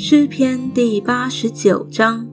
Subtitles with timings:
[0.00, 2.28] 诗篇第八十九章，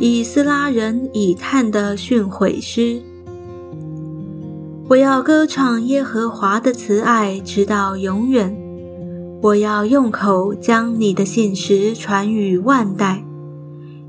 [0.00, 3.00] 以斯拉人以探的训诲诗。
[4.88, 8.54] 我要歌唱耶和华的慈爱，直到永远。
[9.40, 13.24] 我要用口将你的信实传与万代，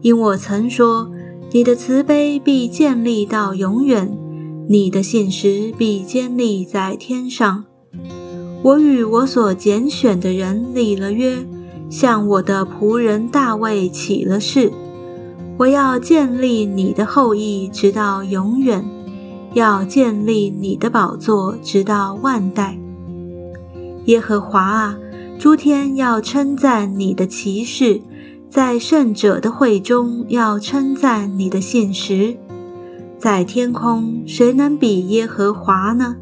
[0.01, 1.11] 因我曾说，
[1.51, 4.17] 你的慈悲必建立到永远，
[4.67, 7.65] 你的信实必坚立在天上。
[8.63, 11.45] 我与我所拣选的人立了约，
[11.89, 14.71] 向我的仆人大卫起了誓，
[15.57, 18.85] 我要建立你的后裔直到永远，
[19.53, 22.79] 要建立你的宝座直到万代。
[24.05, 24.97] 耶和华啊！
[25.37, 27.99] 诸天要称赞你的奇事，
[28.49, 32.37] 在圣者的会中要称赞你的信实。
[33.19, 36.15] 在天空，谁能比耶和华呢？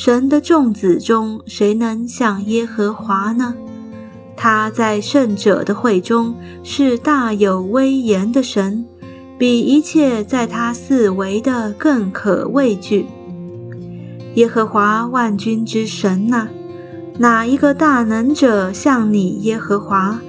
[0.00, 3.52] 神的众子中，谁能像耶和华呢？
[4.36, 8.86] 他在圣者的会中是大有威严的神，
[9.36, 13.06] 比一切在他四围的更可畏惧。
[14.34, 16.46] 耶和华万军之神呐！
[17.18, 20.20] 哪一个大能者像你耶和华？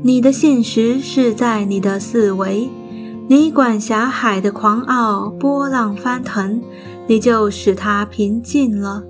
[0.00, 2.70] 你的信实是在你的四围，
[3.28, 6.62] 你管辖海的狂傲，波浪翻腾，
[7.08, 9.02] 你就使它平静了。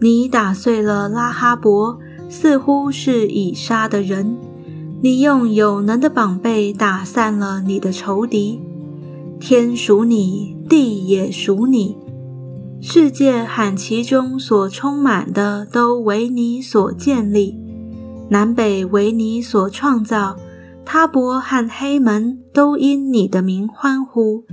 [0.00, 4.36] 你打碎了拉哈伯，似乎是已杀的人。
[5.00, 8.60] 你用有能的膀臂打散了你的仇敌。
[9.40, 11.96] 天属你，地也属你。
[12.80, 17.58] 世界和其中所充满的都为你所建立，
[18.28, 20.36] 南北为你所创造，
[20.84, 24.44] 他伯和黑门都因你的名欢呼。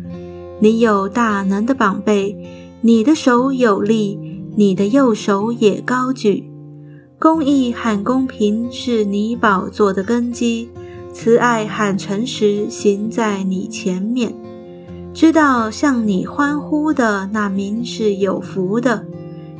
[0.63, 2.37] 你有大能的宝贝，
[2.81, 4.19] 你的手有力，
[4.55, 6.47] 你的右手也高举。
[7.17, 10.69] 公义和公平是你宝座的根基，
[11.11, 14.35] 慈爱和诚实行在你前面。
[15.15, 19.07] 知道向你欢呼的那名是有福的，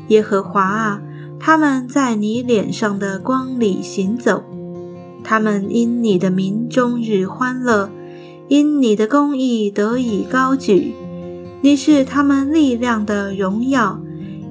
[0.10, 1.02] 耶和华啊！
[1.40, 4.44] 他们在你脸上的光里行走，
[5.24, 7.90] 他们因你的名终日欢乐，
[8.52, 10.94] 因你的公义得以高举。
[11.62, 13.98] 你是他们力量的荣耀，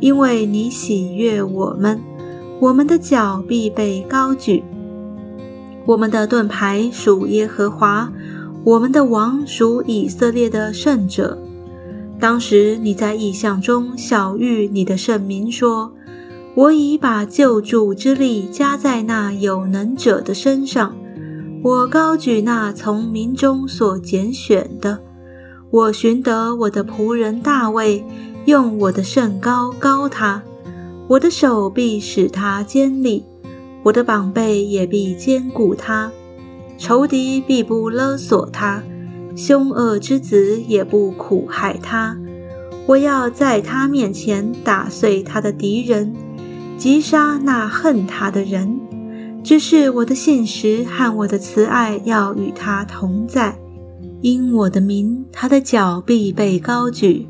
[0.01, 2.01] 因为你喜悦我们，
[2.61, 4.65] 我们的脚必被高举。
[5.85, 8.11] 我们的盾牌属耶和华。
[8.65, 11.37] 我们的王属以色列的圣者。
[12.19, 15.93] 当时你在意象中晓谕你的圣民说
[16.57, 20.97] ：“我已把救助之力加在那有能者的身上，
[21.63, 24.99] 我高举那从民中所拣选的。
[25.71, 28.03] 我寻得我的仆人大卫，
[28.47, 30.43] 用我的圣高高他。
[31.07, 33.25] 我的手臂使他坚立，
[33.83, 36.11] 我的膀臂也必坚固他。”
[36.79, 38.83] 仇敌必不勒索他，
[39.37, 42.17] 凶恶之子也不苦害他。
[42.87, 46.15] 我要在他面前打碎他的敌人，
[46.79, 48.81] 击杀那恨他的人。
[49.43, 53.59] 只是我的信实和我的慈爱要与他同在，
[54.21, 57.29] 因我的名，他的脚必被高举。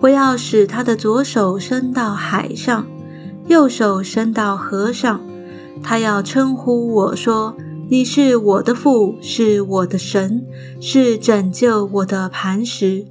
[0.00, 2.86] 我要使他的左手伸到海上，
[3.46, 5.20] 右手伸到河上。
[5.82, 7.54] 他要称呼我说。
[7.90, 10.46] 你是我的父，是我的神，
[10.80, 13.04] 是拯救我的磐石。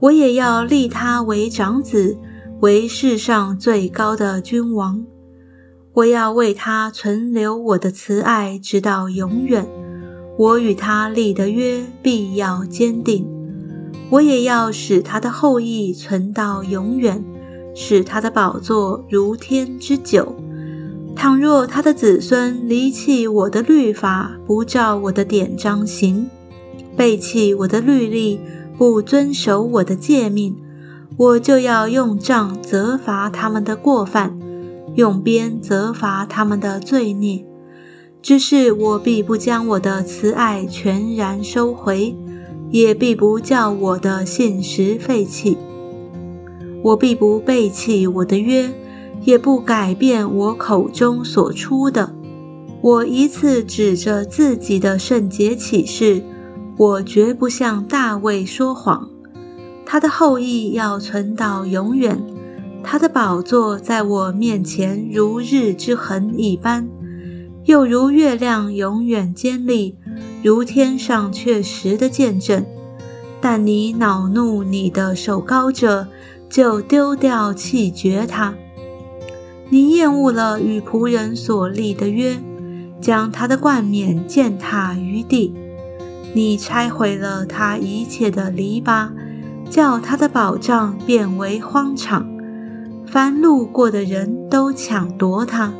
[0.00, 2.16] 我也要立他为长子，
[2.60, 5.04] 为世上最高的君王。
[5.98, 9.66] 我要为他存留我的慈爱，直到永远。
[10.36, 13.26] 我与他立的约必要坚定。
[14.10, 17.24] 我也要使他的后裔存到永远，
[17.74, 20.36] 使他的宝座如天之久。
[21.16, 26.30] 倘若他的子孙离弃我的律法，不照我的典章行，
[26.96, 28.38] 背弃我的律例，
[28.76, 30.56] 不遵守我的诫命，
[31.16, 34.37] 我就要用杖责罚他们的过犯，
[34.94, 37.44] 用鞭责罚他们的罪孽。
[38.20, 42.16] 只是我必不将我的慈爱全然收回，
[42.70, 45.56] 也必不叫我的信实废弃。
[46.82, 48.72] 我必不背弃我的约。
[49.24, 52.14] 也不改变我口中所出的。
[52.80, 56.22] 我一次指着自己的圣洁启示，
[56.76, 59.10] 我绝不向大卫说谎。
[59.84, 62.22] 他的后裔要存到永远，
[62.90, 66.88] 他的宝座在我面前如日之恒一般，
[67.66, 69.94] 又如月亮永远坚立，
[70.42, 72.64] 如天上确实的见证。
[73.42, 76.08] 但你恼怒你的手高者，
[76.48, 78.54] 就丢掉气绝他。
[79.68, 82.38] 你厌恶了与仆人所立的约，
[83.02, 85.54] 将他的冠冕践踏于地。
[86.32, 89.10] 你拆毁了他一切的篱笆，
[89.68, 92.26] 叫他的宝藏变为荒场。
[93.20, 95.74] 凡路过的人都抢夺他，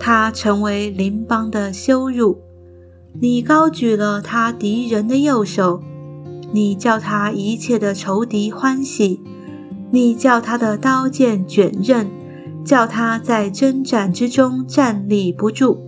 [0.00, 2.42] 他成为邻邦的羞辱。
[3.20, 5.80] 你高举了他敌人的右手，
[6.50, 9.20] 你叫他一切的仇敌欢喜，
[9.92, 12.10] 你叫他的刀剑卷刃，
[12.64, 15.78] 叫他在征战之中站立不住。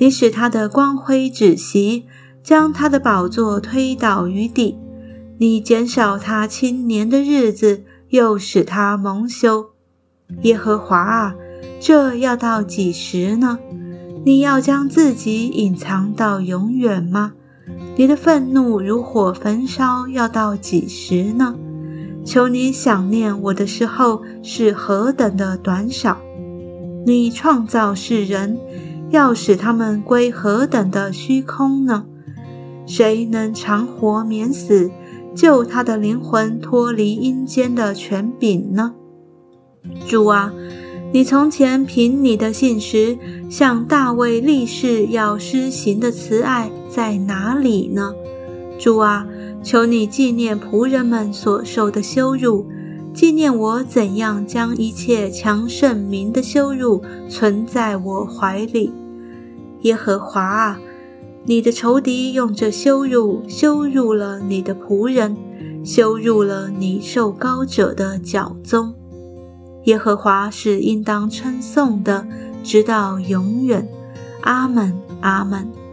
[0.00, 2.06] 你使他的光辉止息。
[2.42, 4.76] 将他的宝座推倒于地，
[5.38, 9.73] 你减少他青年的日子，又使他蒙羞。
[10.42, 11.34] 耶和华啊，
[11.80, 13.58] 这要到几时呢？
[14.24, 17.32] 你要将自己隐藏到永远吗？
[17.96, 21.54] 你的愤怒如火焚烧，要到几时呢？
[22.24, 26.18] 求你想念我的时候是何等的短少！
[27.06, 28.58] 你创造世人，
[29.10, 32.06] 要使他们归何等的虚空呢？
[32.86, 34.90] 谁能长活免死，
[35.34, 38.94] 救他的灵魂脱离阴间的权柄呢？
[40.08, 40.52] 主啊，
[41.12, 43.18] 你从前凭你的信实
[43.50, 48.14] 向大卫立誓要施行的慈爱在哪里呢？
[48.78, 49.26] 主啊，
[49.62, 52.66] 求你纪念仆人们所受的羞辱，
[53.12, 58.92] 纪念我怎样将一切强盛民的羞辱存在我怀里。
[59.82, 60.80] 耶和华啊！
[61.46, 65.36] 你的仇敌用这羞辱羞辱了你的仆人，
[65.84, 68.94] 羞辱了你受高者的脚宗。
[69.84, 72.26] 耶和华是应当称颂的，
[72.62, 73.86] 直到永远。
[74.42, 75.83] 阿门，阿门。